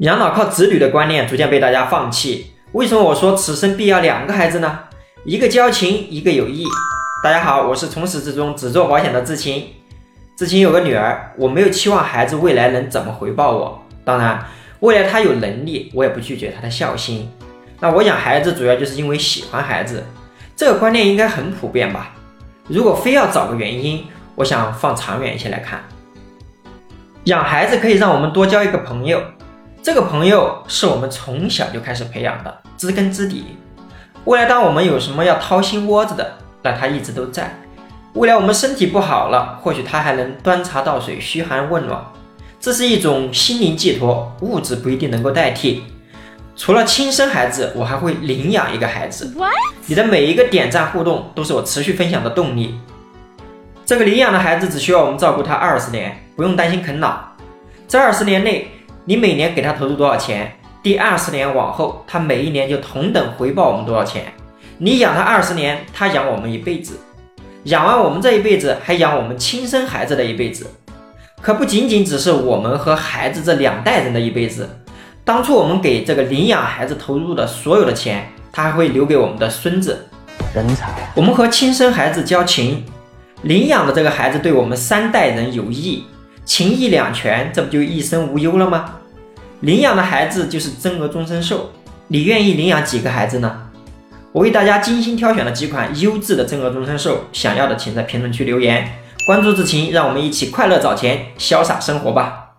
[0.00, 2.52] 养老靠子女的观念逐渐被大家放弃。
[2.72, 4.78] 为什么我说此生必要两个孩子呢？
[5.26, 6.64] 一个交情，一个友谊。
[7.22, 9.62] 大家好，我是从始至终只做保险的知青。
[10.38, 13.82] 知青有个女儿，我没有期望孩子未来能怎么回报我。
[14.02, 14.42] 当然，
[14.78, 17.30] 未来他有能力，我也不拒绝他的孝心。
[17.78, 20.02] 那我养孩子主要就是因为喜欢孩子，
[20.56, 22.14] 这个观念应该很普遍吧？
[22.68, 24.06] 如果非要找个原因，
[24.36, 25.82] 我想放长远一些来看。
[27.24, 29.22] 养孩子可以让我们多交一个朋友。
[29.82, 33.56] 这个朋友是我们从小就开始培养的，知根知底。
[34.26, 37.58] 未来当我们有什么要掏心窝子的，那他一直都在。
[38.12, 41.98] 未来我们身体不好了，或许他还能端茶倒水、嘘寒问暖。
[42.60, 45.84] 这是一种心灵寄托，物质不一定能够代替。
[46.54, 49.34] 除了亲生孩子，我还会领养一个孩子。
[49.86, 52.78] 你的每一个点赞互动都是我持续分享的动力。
[53.86, 57.18] 这个领养的孩子只需要我们照顾他二十年，不用担心啃老。
[57.88, 58.70] 这二十年内。
[59.06, 60.52] 你每年给他投入多少钱？
[60.82, 64.24] 第二十年往后，他每一年就同等回报我们多少钱？
[64.76, 66.98] 你养他二十年，他养我们一辈子，
[67.64, 70.66] 养完我们这一辈子，还养我们亲生孩子的一辈子，
[71.40, 74.68] 可不仅仅只是我们和孩子这两代人的一辈子。
[75.24, 80.06] 当初我们给这个领养孩子投入的所有的钱，他还会留给我们的孙子。
[80.54, 82.84] 人才，我们和亲生孩子交情，
[83.42, 86.04] 领养的这个孩子对我们三代人有益。
[86.50, 88.96] 情义两全，这不就一生无忧了吗？
[89.60, 91.70] 领养的孩子就是增额终身寿，
[92.08, 93.68] 你愿意领养几个孩子呢？
[94.32, 102.49] 我为大家精心挑选了几款优质的增额终身寿，想要的请在评论区留言，关注志勤，让我们一起快乐找钱，潇洒生活吧。